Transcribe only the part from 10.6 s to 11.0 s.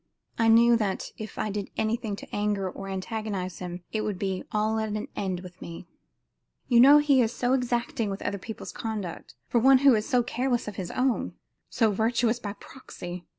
of his